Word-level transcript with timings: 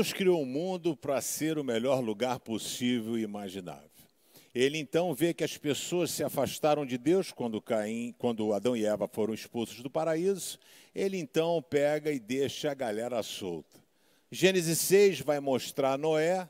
Deus 0.00 0.12
criou 0.12 0.40
o 0.40 0.46
mundo 0.46 0.96
para 0.96 1.20
ser 1.20 1.58
o 1.58 1.64
melhor 1.64 2.00
lugar 2.00 2.38
possível 2.38 3.18
e 3.18 3.22
imaginável. 3.22 3.90
Ele 4.54 4.78
então 4.78 5.12
vê 5.12 5.34
que 5.34 5.42
as 5.42 5.58
pessoas 5.58 6.12
se 6.12 6.22
afastaram 6.22 6.86
de 6.86 6.96
Deus 6.96 7.32
quando 7.32 7.60
Caim, 7.60 8.14
quando 8.16 8.52
Adão 8.52 8.76
e 8.76 8.86
Eva 8.86 9.08
foram 9.08 9.34
expulsos 9.34 9.82
do 9.82 9.90
paraíso. 9.90 10.60
Ele 10.94 11.18
então 11.18 11.60
pega 11.60 12.12
e 12.12 12.20
deixa 12.20 12.70
a 12.70 12.74
galera 12.74 13.20
solta. 13.20 13.79
Gênesis 14.32 14.78
6 14.78 15.20
vai 15.22 15.40
mostrar 15.40 15.98
Noé 15.98 16.48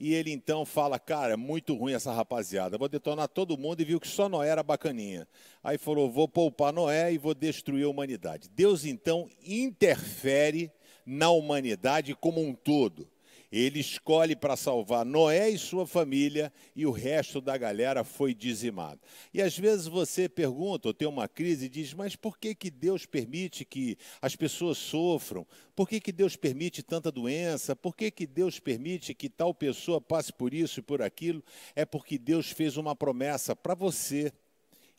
e 0.00 0.14
ele 0.14 0.32
então 0.32 0.64
fala: 0.64 0.98
Cara, 0.98 1.34
é 1.34 1.36
muito 1.36 1.74
ruim 1.76 1.92
essa 1.92 2.12
rapaziada, 2.12 2.76
vou 2.76 2.88
detonar 2.88 3.28
todo 3.28 3.56
mundo. 3.56 3.80
E 3.80 3.84
viu 3.84 4.00
que 4.00 4.08
só 4.08 4.28
Noé 4.28 4.48
era 4.48 4.64
bacaninha. 4.64 5.28
Aí 5.62 5.78
falou: 5.78 6.10
Vou 6.10 6.26
poupar 6.26 6.72
Noé 6.72 7.12
e 7.12 7.18
vou 7.18 7.34
destruir 7.34 7.84
a 7.84 7.88
humanidade. 7.88 8.48
Deus 8.48 8.84
então 8.84 9.28
interfere 9.46 10.72
na 11.06 11.30
humanidade 11.30 12.16
como 12.16 12.42
um 12.42 12.52
todo. 12.52 13.06
Ele 13.50 13.80
escolhe 13.80 14.36
para 14.36 14.56
salvar 14.56 15.04
Noé 15.04 15.50
e 15.50 15.58
sua 15.58 15.86
família 15.86 16.52
e 16.74 16.86
o 16.86 16.92
resto 16.92 17.40
da 17.40 17.56
galera 17.56 18.04
foi 18.04 18.32
dizimado. 18.32 19.00
E 19.34 19.42
às 19.42 19.58
vezes 19.58 19.86
você 19.86 20.28
pergunta 20.28 20.88
ou 20.88 20.94
tem 20.94 21.08
uma 21.08 21.26
crise 21.26 21.66
e 21.66 21.68
diz: 21.68 21.92
Mas 21.92 22.14
por 22.14 22.38
que, 22.38 22.54
que 22.54 22.70
Deus 22.70 23.06
permite 23.06 23.64
que 23.64 23.98
as 24.22 24.36
pessoas 24.36 24.78
sofram? 24.78 25.46
Por 25.74 25.88
que, 25.88 26.00
que 26.00 26.12
Deus 26.12 26.36
permite 26.36 26.82
tanta 26.82 27.10
doença? 27.10 27.74
Por 27.74 27.96
que, 27.96 28.10
que 28.10 28.26
Deus 28.26 28.60
permite 28.60 29.14
que 29.14 29.28
tal 29.28 29.52
pessoa 29.52 30.00
passe 30.00 30.32
por 30.32 30.54
isso 30.54 30.80
e 30.80 30.82
por 30.82 31.02
aquilo? 31.02 31.42
É 31.74 31.84
porque 31.84 32.18
Deus 32.18 32.50
fez 32.50 32.76
uma 32.76 32.94
promessa 32.94 33.56
para 33.56 33.74
você 33.74 34.32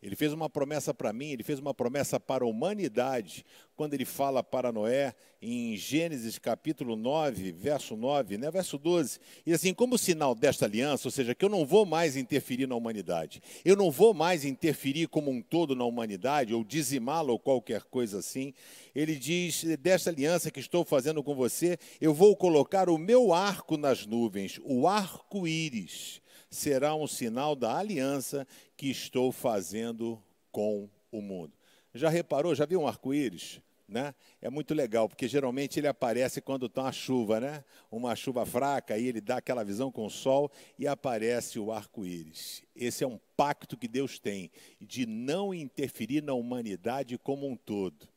ele 0.02 0.16
fez 0.16 0.34
uma 0.34 0.50
promessa 0.50 0.94
para 0.94 1.14
mim, 1.14 1.32
ele 1.32 1.44
fez 1.44 1.60
uma 1.60 1.74
promessa 1.74 2.20
para 2.20 2.44
a 2.44 2.48
humanidade, 2.48 3.46
quando 3.76 3.94
ele 3.94 4.06
fala 4.06 4.44
para 4.44 4.72
Noé, 4.72 5.14
em 5.42 5.76
Gênesis 5.76 6.40
capítulo 6.40 6.96
9, 6.96 7.52
verso 7.52 7.96
9, 7.96 8.38
né, 8.38 8.50
verso 8.50 8.78
12. 8.78 9.20
E 9.46 9.54
assim, 9.54 9.74
como 9.74 9.98
sinal 9.98 10.34
desta 10.34 10.66
aliança, 10.66 11.08
ou 11.08 11.12
seja, 11.12 11.36
que 11.36 11.46
eu 11.46 11.50
não 11.50 11.66
vou 11.66 11.86
mais 11.86 12.16
interferir 12.16 12.68
na 12.68 12.76
humanidade, 12.76 13.42
eu 13.64 13.76
não 13.76 13.92
vou 13.92 14.14
mais 14.14 14.44
interferir 14.44 15.08
como 15.08 15.30
um 15.30 15.42
todo 15.42 15.76
na 15.76 15.86
humanidade, 15.86 16.54
ou 16.54 16.64
dizimá-la, 16.64 17.32
ou 17.32 17.40
qualquer 17.40 17.84
coisa 17.84 18.20
assim, 18.20 18.54
ele 18.96 19.16
diz: 19.16 19.64
desta 19.80 20.10
aliança 20.10 20.52
que 20.52 20.60
estou 20.60 20.84
fazendo 20.84 21.24
com 21.24 21.36
você, 21.36 21.78
eu 22.00 22.14
vou 22.14 22.36
colocar 22.36 22.90
o 22.90 22.98
meu 22.98 23.34
arco 23.34 23.78
nas 23.78 24.06
nuvens, 24.06 24.60
o 24.64 24.88
arco-íris 24.88 26.22
será 26.52 26.94
um 26.94 27.08
sinal 27.08 27.56
da 27.56 27.78
aliança 27.78 28.46
que 28.76 28.92
estou 28.92 29.32
fazendo 29.32 30.22
com 30.52 30.90
o 31.10 31.22
mundo. 31.22 31.54
Já 31.94 32.10
reparou, 32.10 32.54
já 32.54 32.66
viu 32.66 32.82
um 32.82 32.88
arco-íris? 32.88 33.62
Né? 33.88 34.16
É 34.42 34.50
muito 34.50 34.74
legal, 34.74 35.10
porque 35.10 35.28
geralmente 35.28 35.78
ele 35.78 35.88
aparece 35.88 36.40
quando 36.40 36.68
está 36.68 36.84
uma 36.84 36.94
chuva, 36.94 37.42
né? 37.42 37.62
Uma 37.92 38.16
chuva 38.16 38.46
fraca, 38.46 38.94
aí 38.94 39.06
ele 39.06 39.20
dá 39.20 39.38
aquela 39.38 39.66
visão 39.66 39.92
com 39.92 40.06
o 40.06 40.10
sol 40.10 40.50
e 40.80 40.88
aparece 40.88 41.60
o 41.60 41.74
arco-íris. 41.74 42.64
Esse 42.74 43.04
é 43.04 43.08
um 43.08 43.20
pacto 43.36 43.76
que 43.76 43.90
Deus 43.90 44.18
tem 44.18 44.50
de 44.80 45.06
não 45.06 45.54
interferir 45.54 46.24
na 46.24 46.32
humanidade 46.32 47.18
como 47.18 47.46
um 47.46 47.58
todo. 47.58 48.08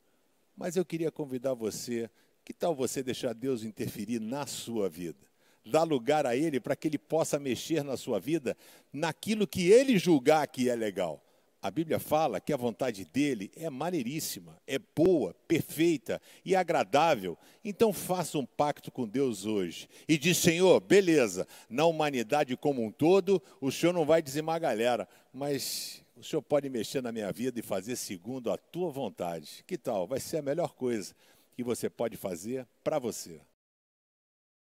Mas 0.55 0.77
eu 0.77 0.85
queria 0.85 1.11
convidar 1.11 1.53
você, 1.53 2.09
que 2.45 2.53
tal 2.53 2.73
você 2.73 3.03
deixar 3.03 3.33
Deus 3.33 3.61
interferir 3.61 4.21
na 4.21 4.47
sua 4.47 4.87
vida? 4.87 5.27
Dá 5.65 5.83
lugar 5.83 6.25
a 6.25 6.35
Ele 6.35 6.59
para 6.59 6.75
que 6.75 6.87
Ele 6.87 6.97
possa 6.97 7.39
mexer 7.39 7.83
na 7.83 7.97
sua 7.97 8.19
vida 8.19 8.55
naquilo 8.93 9.47
que 9.47 9.71
Ele 9.71 9.97
julgar 9.97 10.47
que 10.47 10.69
é 10.69 10.75
legal. 10.75 11.21
A 11.65 11.71
Bíblia 11.71 11.97
fala 11.97 12.39
que 12.39 12.53
a 12.53 12.57
vontade 12.57 13.03
dele 13.05 13.51
é 13.55 13.71
maneiríssima, 13.71 14.55
é 14.67 14.77
boa, 14.77 15.33
perfeita 15.47 16.21
e 16.45 16.55
agradável. 16.55 17.35
Então 17.63 17.91
faça 17.91 18.37
um 18.37 18.45
pacto 18.45 18.91
com 18.91 19.07
Deus 19.07 19.47
hoje 19.47 19.89
e 20.07 20.15
diz: 20.15 20.37
Senhor, 20.37 20.79
beleza, 20.79 21.47
na 21.67 21.85
humanidade 21.85 22.55
como 22.55 22.85
um 22.85 22.91
todo, 22.91 23.41
o 23.59 23.71
Senhor 23.71 23.93
não 23.93 24.05
vai 24.05 24.21
dizimar 24.21 24.57
a 24.57 24.59
galera, 24.59 25.09
mas 25.33 26.03
o 26.15 26.23
Senhor 26.23 26.43
pode 26.43 26.69
mexer 26.69 27.01
na 27.01 27.11
minha 27.11 27.31
vida 27.31 27.59
e 27.59 27.63
fazer 27.63 27.95
segundo 27.95 28.51
a 28.51 28.57
tua 28.59 28.91
vontade. 28.91 29.63
Que 29.65 29.75
tal? 29.75 30.05
Vai 30.05 30.19
ser 30.19 30.37
a 30.37 30.43
melhor 30.43 30.75
coisa 30.75 31.15
que 31.55 31.63
você 31.63 31.89
pode 31.89 32.15
fazer 32.15 32.67
para 32.83 32.99
você. 32.99 33.41